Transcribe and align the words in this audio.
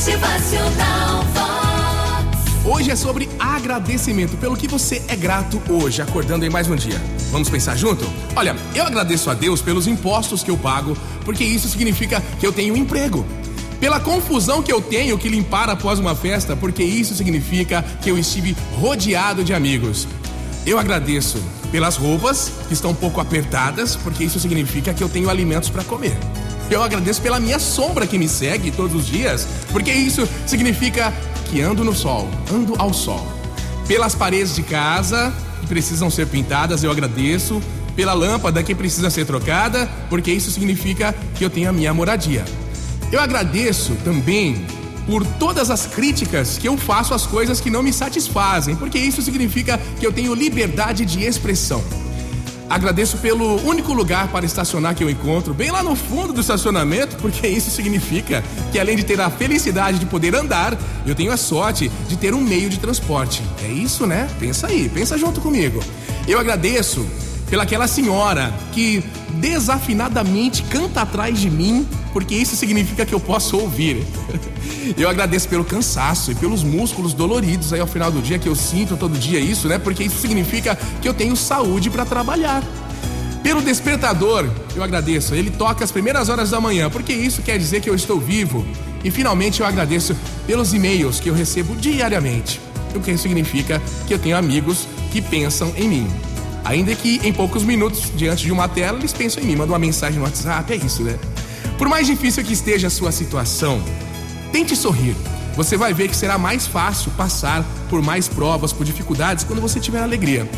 Motivacional 0.00 1.22
Vox. 1.34 2.64
Hoje 2.64 2.90
é 2.90 2.96
sobre 2.96 3.28
agradecimento 3.38 4.34
pelo 4.38 4.56
que 4.56 4.66
você 4.66 5.02
é 5.06 5.14
grato 5.14 5.60
hoje, 5.68 6.00
acordando 6.00 6.42
em 6.42 6.48
mais 6.48 6.70
um 6.70 6.74
dia. 6.74 6.98
Vamos 7.30 7.50
pensar 7.50 7.76
junto? 7.76 8.10
Olha, 8.34 8.56
eu 8.74 8.86
agradeço 8.86 9.28
a 9.28 9.34
Deus 9.34 9.60
pelos 9.60 9.86
impostos 9.86 10.42
que 10.42 10.50
eu 10.50 10.56
pago, 10.56 10.96
porque 11.22 11.44
isso 11.44 11.68
significa 11.68 12.22
que 12.40 12.46
eu 12.46 12.50
tenho 12.50 12.72
um 12.72 12.78
emprego. 12.78 13.26
Pela 13.78 14.00
confusão 14.00 14.62
que 14.62 14.72
eu 14.72 14.80
tenho 14.80 15.18
que 15.18 15.28
limpar 15.28 15.68
após 15.68 15.98
uma 15.98 16.16
festa, 16.16 16.56
porque 16.56 16.82
isso 16.82 17.14
significa 17.14 17.84
que 18.00 18.10
eu 18.10 18.16
estive 18.16 18.56
rodeado 18.80 19.44
de 19.44 19.52
amigos. 19.52 20.08
Eu 20.64 20.78
agradeço 20.78 21.36
pelas 21.70 21.96
roupas 21.96 22.50
que 22.68 22.72
estão 22.72 22.92
um 22.92 22.96
pouco 22.96 23.20
apertadas, 23.20 23.96
porque 23.96 24.24
isso 24.24 24.40
significa 24.40 24.94
que 24.94 25.04
eu 25.04 25.10
tenho 25.10 25.28
alimentos 25.28 25.68
para 25.68 25.84
comer. 25.84 26.16
Eu 26.70 26.84
agradeço 26.84 27.20
pela 27.20 27.40
minha 27.40 27.58
sombra 27.58 28.06
que 28.06 28.16
me 28.16 28.28
segue 28.28 28.70
todos 28.70 28.94
os 28.94 29.06
dias, 29.06 29.46
porque 29.72 29.92
isso 29.92 30.26
significa 30.46 31.12
que 31.50 31.60
ando 31.60 31.84
no 31.84 31.92
sol, 31.92 32.30
ando 32.50 32.76
ao 32.78 32.94
sol. 32.94 33.26
Pelas 33.88 34.14
paredes 34.14 34.54
de 34.54 34.62
casa 34.62 35.34
que 35.60 35.66
precisam 35.66 36.08
ser 36.08 36.28
pintadas, 36.28 36.84
eu 36.84 36.90
agradeço. 36.90 37.60
Pela 37.96 38.14
lâmpada 38.14 38.62
que 38.62 38.72
precisa 38.72 39.10
ser 39.10 39.26
trocada, 39.26 39.90
porque 40.08 40.30
isso 40.30 40.50
significa 40.52 41.12
que 41.34 41.44
eu 41.44 41.50
tenho 41.50 41.68
a 41.68 41.72
minha 41.72 41.92
moradia. 41.92 42.44
Eu 43.10 43.20
agradeço 43.20 43.96
também 44.04 44.64
por 45.06 45.26
todas 45.26 45.70
as 45.70 45.86
críticas 45.86 46.56
que 46.56 46.68
eu 46.68 46.76
faço 46.78 47.12
às 47.12 47.26
coisas 47.26 47.60
que 47.60 47.68
não 47.68 47.82
me 47.82 47.92
satisfazem, 47.92 48.76
porque 48.76 48.96
isso 48.96 49.20
significa 49.20 49.78
que 49.98 50.06
eu 50.06 50.12
tenho 50.12 50.32
liberdade 50.34 51.04
de 51.04 51.24
expressão. 51.24 51.82
Agradeço 52.70 53.18
pelo 53.18 53.60
único 53.66 53.92
lugar 53.92 54.28
para 54.28 54.46
estacionar 54.46 54.94
que 54.94 55.02
eu 55.02 55.10
encontro, 55.10 55.52
bem 55.52 55.72
lá 55.72 55.82
no 55.82 55.96
fundo 55.96 56.32
do 56.32 56.40
estacionamento, 56.40 57.16
porque 57.16 57.44
isso 57.48 57.68
significa 57.68 58.44
que 58.70 58.78
além 58.78 58.96
de 58.96 59.02
ter 59.02 59.20
a 59.20 59.28
felicidade 59.28 59.98
de 59.98 60.06
poder 60.06 60.36
andar, 60.36 60.78
eu 61.04 61.12
tenho 61.12 61.32
a 61.32 61.36
sorte 61.36 61.90
de 62.08 62.16
ter 62.16 62.32
um 62.32 62.40
meio 62.40 62.70
de 62.70 62.78
transporte. 62.78 63.42
É 63.64 63.66
isso, 63.66 64.06
né? 64.06 64.30
Pensa 64.38 64.68
aí, 64.68 64.88
pensa 64.88 65.18
junto 65.18 65.40
comigo. 65.40 65.82
Eu 66.28 66.38
agradeço 66.38 67.04
pelaquela 67.48 67.88
senhora 67.88 68.54
que 68.72 69.02
desafinadamente 69.34 70.62
canta 70.62 71.02
atrás 71.02 71.40
de 71.40 71.50
mim, 71.50 71.84
porque 72.12 72.36
isso 72.36 72.54
significa 72.54 73.04
que 73.04 73.12
eu 73.12 73.18
posso 73.18 73.58
ouvir. 73.58 74.06
Eu 74.96 75.08
agradeço 75.08 75.48
pelo 75.48 75.64
cansaço 75.64 76.32
e 76.32 76.34
pelos 76.34 76.62
músculos 76.62 77.12
doloridos 77.12 77.72
aí 77.72 77.80
ao 77.80 77.86
final 77.86 78.10
do 78.10 78.20
dia 78.20 78.38
que 78.38 78.48
eu 78.48 78.54
sinto 78.54 78.96
todo 78.96 79.18
dia 79.18 79.38
isso, 79.40 79.68
né? 79.68 79.78
Porque 79.78 80.04
isso 80.04 80.18
significa 80.18 80.78
que 81.00 81.08
eu 81.08 81.14
tenho 81.14 81.36
saúde 81.36 81.90
para 81.90 82.04
trabalhar. 82.04 82.62
Pelo 83.42 83.62
despertador, 83.62 84.48
eu 84.76 84.82
agradeço. 84.82 85.34
Ele 85.34 85.50
toca 85.50 85.84
às 85.84 85.90
primeiras 85.90 86.28
horas 86.28 86.50
da 86.50 86.60
manhã, 86.60 86.90
porque 86.90 87.12
isso 87.12 87.42
quer 87.42 87.58
dizer 87.58 87.80
que 87.80 87.88
eu 87.88 87.94
estou 87.94 88.20
vivo. 88.20 88.66
E 89.02 89.10
finalmente 89.10 89.60
eu 89.60 89.66
agradeço 89.66 90.14
pelos 90.46 90.74
e-mails 90.74 91.20
que 91.20 91.30
eu 91.30 91.34
recebo 91.34 91.74
diariamente, 91.74 92.60
o 92.94 93.00
que 93.00 93.16
significa 93.16 93.80
que 94.06 94.12
eu 94.12 94.18
tenho 94.18 94.36
amigos 94.36 94.86
que 95.10 95.22
pensam 95.22 95.72
em 95.76 95.88
mim. 95.88 96.06
Ainda 96.64 96.94
que 96.94 97.20
em 97.24 97.32
poucos 97.32 97.62
minutos, 97.64 98.12
diante 98.14 98.44
de 98.44 98.52
uma 98.52 98.68
tela, 98.68 98.98
eles 98.98 99.12
pensam 99.12 99.42
em 99.42 99.46
mim, 99.46 99.56
mandam 99.56 99.72
uma 99.72 99.78
mensagem 99.78 100.18
no 100.18 100.24
WhatsApp, 100.24 100.72
é 100.72 100.76
isso, 100.76 101.02
né? 101.02 101.18
Por 101.78 101.88
mais 101.88 102.06
difícil 102.06 102.44
que 102.44 102.52
esteja 102.52 102.88
a 102.88 102.90
sua 102.90 103.10
situação, 103.10 103.82
tente 104.52 104.76
sorrir. 104.76 105.16
Você 105.56 105.76
vai 105.76 105.92
ver 105.92 106.08
que 106.08 106.16
será 106.16 106.38
mais 106.38 106.66
fácil 106.66 107.10
passar 107.12 107.64
por 107.88 108.02
mais 108.02 108.28
provas, 108.28 108.72
por 108.72 108.84
dificuldades, 108.84 109.44
quando 109.44 109.60
você 109.60 109.80
tiver 109.80 110.00
alegria. 110.00 110.48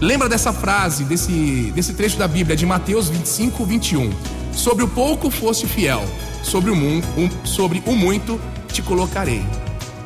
Lembra 0.00 0.28
dessa 0.28 0.52
frase, 0.52 1.04
desse, 1.04 1.72
desse 1.74 1.94
trecho 1.94 2.18
da 2.18 2.26
Bíblia, 2.26 2.56
de 2.56 2.66
Mateus 2.66 3.08
25, 3.08 3.64
21. 3.64 4.10
Sobre 4.52 4.84
o 4.84 4.88
pouco 4.88 5.30
foste 5.30 5.66
fiel, 5.66 6.04
sobre 6.42 6.70
o, 6.70 6.74
um, 6.74 7.02
sobre 7.44 7.82
o 7.86 7.94
muito 7.94 8.40
te 8.68 8.82
colocarei. 8.82 9.44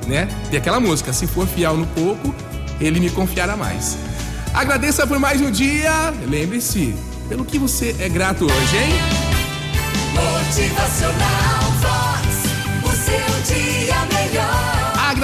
Né? 0.06 0.28
E 0.52 0.56
aquela 0.56 0.78
música, 0.78 1.12
se 1.12 1.26
for 1.26 1.46
fiel 1.46 1.76
no 1.76 1.86
pouco, 1.86 2.34
ele 2.80 3.00
me 3.00 3.10
confiará 3.10 3.56
mais. 3.56 3.98
Agradeça 4.54 5.06
por 5.06 5.18
mais 5.18 5.40
um 5.40 5.50
dia. 5.50 6.12
Lembre-se, 6.26 6.94
pelo 7.28 7.44
que 7.44 7.58
você 7.58 7.96
é 7.98 8.08
grato 8.08 8.44
hoje, 8.44 8.76
hein? 8.76 8.92
Motivacional 10.14 11.37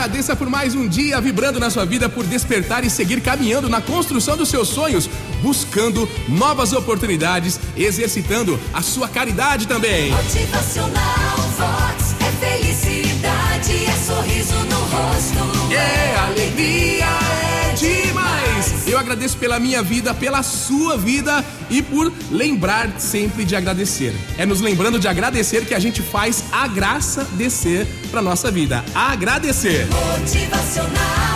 Agradeça 0.04 0.36
por 0.36 0.50
mais 0.50 0.74
um 0.74 0.86
dia 0.86 1.18
vibrando 1.18 1.58
na 1.58 1.70
sua 1.70 1.86
vida, 1.86 2.10
por 2.10 2.26
despertar 2.26 2.84
e 2.84 2.90
seguir 2.90 3.22
caminhando 3.22 3.70
na 3.70 3.80
construção 3.80 4.36
dos 4.36 4.50
seus 4.50 4.68
sonhos, 4.68 5.08
buscando 5.40 6.06
novas 6.28 6.74
oportunidades, 6.74 7.58
exercitando 7.74 8.60
a 8.74 8.82
sua 8.82 9.08
caridade 9.08 9.66
também. 9.66 10.10
Motivacional 10.10 11.23
agradeço 19.04 19.36
pela 19.36 19.60
minha 19.60 19.82
vida, 19.82 20.14
pela 20.14 20.42
sua 20.42 20.96
vida 20.96 21.44
e 21.70 21.82
por 21.82 22.12
lembrar 22.30 22.98
sempre 22.98 23.44
de 23.44 23.54
agradecer. 23.54 24.14
É 24.38 24.46
nos 24.46 24.60
lembrando 24.60 24.98
de 24.98 25.06
agradecer 25.06 25.64
que 25.66 25.74
a 25.74 25.78
gente 25.78 26.02
faz 26.02 26.44
a 26.50 26.66
graça 26.66 27.24
descer 27.32 27.86
pra 28.10 28.22
nossa 28.22 28.50
vida. 28.50 28.84
Agradecer. 28.94 29.86
Motivacional 29.86 31.33